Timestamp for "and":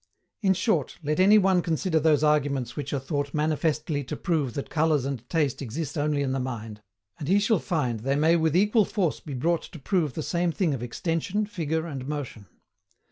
5.05-5.29, 7.19-7.27, 11.85-12.07